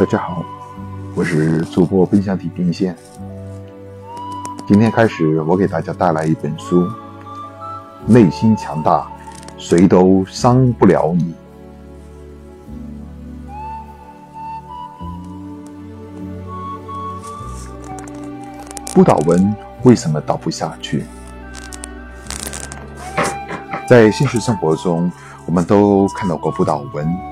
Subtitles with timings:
[0.00, 0.42] 大家好，
[1.14, 2.96] 我是主播奔向地平线。
[4.66, 6.88] 今天开始，我给大家带来一本书：
[8.06, 9.06] 内心强大，
[9.58, 11.34] 谁都伤不了你。
[18.94, 21.04] 不倒翁为什么倒不下去？
[23.86, 25.12] 在现实生活中，
[25.44, 27.29] 我们都看到过不倒翁。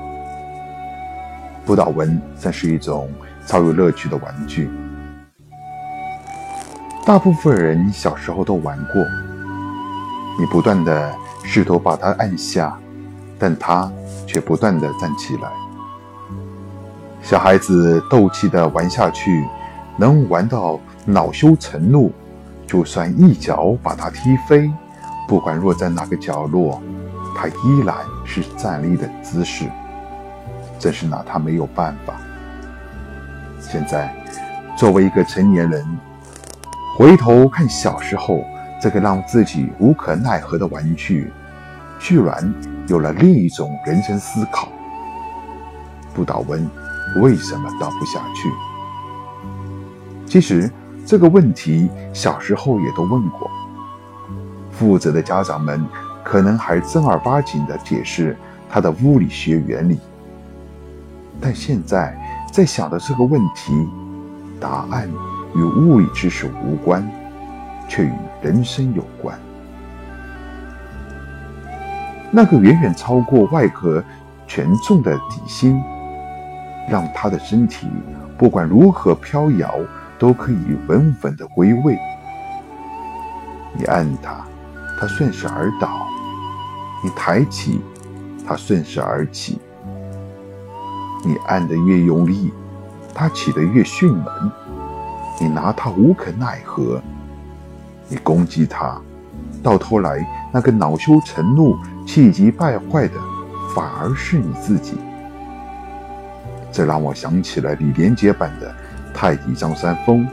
[1.69, 3.11] 不倒翁算是一种
[3.47, 4.71] 超有乐趣的玩具，
[7.05, 9.05] 大部分人小时候都玩过。
[10.41, 11.15] 你不断的
[11.45, 12.75] 试图把它按下，
[13.39, 13.93] 但它
[14.27, 15.51] 却不断的站起来。
[17.21, 19.45] 小孩子斗气的玩下去，
[19.98, 22.11] 能玩到恼羞成怒，
[22.67, 24.73] 就算一脚把它踢飞，
[25.29, 26.83] 不管落在哪个角落，
[27.37, 29.67] 它依然是站立的姿势。
[30.79, 32.15] 真是拿他没有办法。
[33.61, 34.15] 现在，
[34.77, 35.85] 作为一个成年人，
[36.97, 38.45] 回头看小时候
[38.81, 41.33] 这个让自己无可奈何的玩具，
[41.98, 42.55] 居然
[42.87, 44.69] 有了另一种人生思考：
[46.15, 46.70] 不倒翁
[47.20, 48.48] 为什么倒不下去？
[50.27, 50.70] 其实
[51.05, 53.51] 这个问题小时候也都问过，
[54.70, 55.85] 负责的家长们
[56.23, 58.37] 可能还正儿八经的解释
[58.70, 59.98] 它的物理学原理。
[61.41, 62.17] 但现在
[62.53, 63.89] 在想的这个问题，
[64.61, 65.08] 答案
[65.55, 67.08] 与物理知识无关，
[67.89, 69.39] 却与人生有关。
[72.30, 74.03] 那个远远超过外壳
[74.47, 75.80] 权重的底心，
[76.91, 77.86] 让他的身体
[78.36, 79.75] 不管如何飘摇，
[80.19, 81.98] 都可以稳稳的归位。
[83.73, 84.45] 你按它，
[85.00, 85.89] 它顺势而倒；
[87.05, 87.80] 你抬起，
[88.47, 89.61] 它顺势而起。
[91.29, 92.51] 你按得越用力，
[93.15, 94.27] 它起得越迅猛；
[95.39, 97.02] 你拿它无可奈何，
[98.08, 98.98] 你攻击它，
[99.63, 101.77] 到头来那个恼羞成怒、
[102.07, 103.20] 气急败坏的，
[103.75, 104.97] 反而是你自己。
[106.73, 108.75] 这让我想起了李连杰版的
[109.13, 110.27] 太极张三丰。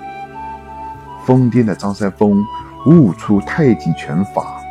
[1.26, 2.42] 疯癫的张三丰
[2.86, 4.62] 悟出太极拳法，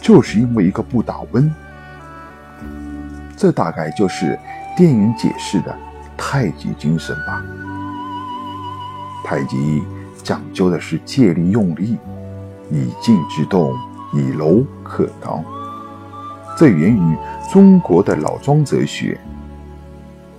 [0.00, 1.52] 就是因为一个不倒翁。
[3.36, 4.38] 这大概就是。
[4.80, 5.78] 电影解释的
[6.16, 7.44] 太极精神吧。
[9.22, 9.82] 太极
[10.22, 11.98] 讲究的是借力用力，
[12.70, 13.74] 以静制动，
[14.14, 15.44] 以柔克刚。
[16.56, 17.16] 这源于
[17.52, 19.20] 中国的老庄哲学。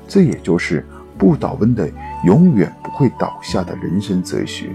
[0.07, 0.83] 这也就是
[1.19, 1.87] 不倒翁的
[2.25, 4.71] 永远不会倒下的人生哲学。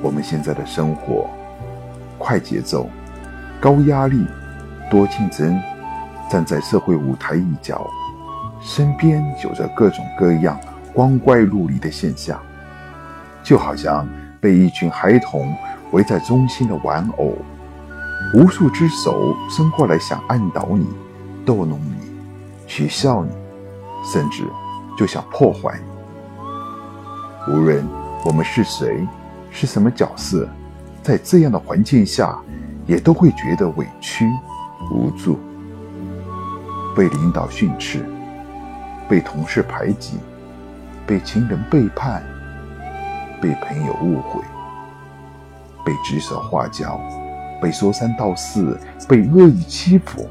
[0.00, 1.28] 我们现在的生活，
[2.18, 2.88] 快节奏，
[3.60, 4.24] 高压力，
[4.88, 5.60] 多竞争。
[6.30, 7.88] 站在社会舞台一角，
[8.60, 10.58] 身边有着各种各样
[10.92, 12.40] 光怪陆离的现象，
[13.42, 14.08] 就好像
[14.40, 15.54] 被一群孩童
[15.92, 17.36] 围在中心的玩偶，
[18.34, 20.86] 无数只手伸过来想按倒你、
[21.44, 21.96] 逗弄你、
[22.66, 23.30] 取笑你，
[24.12, 24.44] 甚至
[24.98, 27.52] 就想破坏你。
[27.52, 27.86] 无论
[28.24, 29.06] 我们是谁，
[29.50, 30.48] 是什么角色，
[31.02, 32.38] 在这样的环境下，
[32.86, 34.26] 也都会觉得委屈、
[34.90, 35.38] 无助。
[36.94, 38.04] 被领导训斥，
[39.08, 40.18] 被同事排挤，
[41.06, 42.22] 被情人背叛，
[43.40, 44.40] 被朋友误会，
[45.84, 47.00] 被指手画脚，
[47.60, 48.78] 被说三道四，
[49.08, 50.28] 被恶意欺负，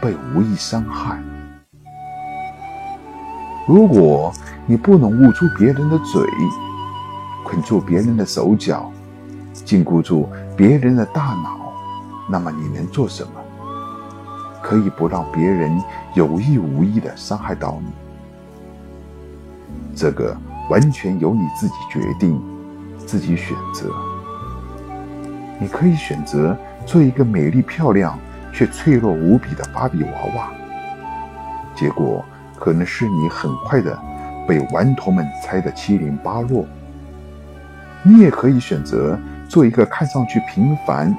[0.00, 1.18] 被无意伤害。
[3.68, 4.32] 如果
[4.64, 6.22] 你不能捂住别人的嘴，
[7.44, 8.90] 捆住别人的手脚，
[9.52, 11.72] 禁锢住别人的大脑，
[12.28, 13.32] 那么你能做什么？
[14.68, 15.80] 可以不让别人
[16.14, 17.92] 有意无意的伤害到你，
[19.94, 20.36] 这个
[20.68, 22.42] 完全由你自己决定，
[22.98, 23.88] 自己选择。
[25.60, 28.18] 你可以选择做一个美丽漂亮
[28.52, 30.50] 却脆弱无比的芭比娃娃，
[31.72, 32.24] 结果
[32.58, 33.96] 可能是你很快的
[34.48, 36.66] 被顽童们拆得七零八落。
[38.02, 39.16] 你也可以选择
[39.48, 41.16] 做一个看上去平凡。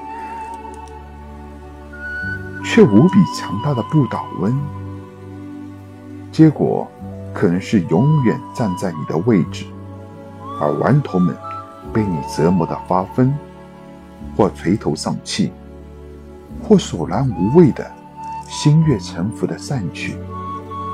[2.78, 4.56] 却无比强大的不倒翁，
[6.30, 6.86] 结果
[7.34, 9.66] 可能是永远站在你的位置，
[10.60, 11.36] 而顽童们
[11.92, 13.34] 被你折磨的发疯，
[14.36, 15.50] 或垂头丧气，
[16.62, 17.84] 或索然无味的
[18.46, 20.16] 心悦诚服的散去，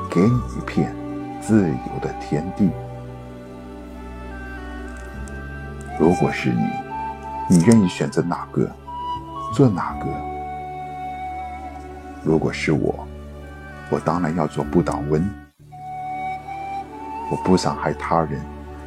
[0.08, 0.96] 给你一片
[1.38, 2.70] 自由的天地。
[6.00, 6.64] 如果是你，
[7.50, 8.70] 你愿意选择哪个，
[9.52, 10.33] 做哪个？
[12.24, 13.06] 如果是我，
[13.90, 15.22] 我当然要做不倒翁。
[17.30, 18.40] 我不伤害他人，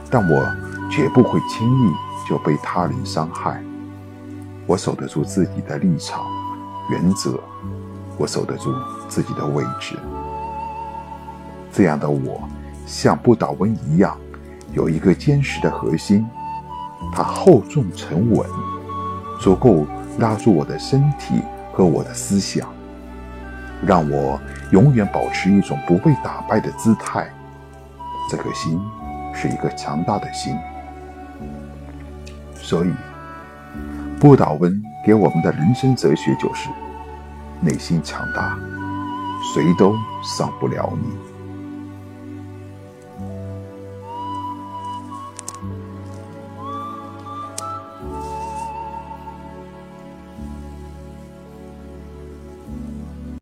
[0.10, 0.44] 但我
[0.90, 1.92] 绝不会轻易
[2.28, 3.62] 就被他人伤害。
[4.66, 6.26] 我守得住自己的立场、
[6.90, 7.40] 原则，
[8.18, 8.74] 我守得住
[9.08, 9.98] 自己的位置。
[11.72, 12.42] 这样的我，
[12.88, 14.18] 像不倒翁一样，
[14.74, 16.28] 有一个坚实的核心，
[17.14, 18.50] 它厚重沉稳，
[19.40, 19.86] 足够
[20.18, 21.42] 拉住我的身体
[21.72, 22.68] 和我的思想，
[23.86, 24.40] 让我
[24.72, 27.28] 永远保持一种不被打败的姿态。
[28.30, 28.80] 这颗心
[29.34, 30.58] 是一个强大的心，
[32.56, 32.92] 所以
[34.20, 36.70] 不倒翁给我们的人生哲学就是：
[37.62, 38.58] 内心强大，
[39.54, 41.37] 谁都伤不了你。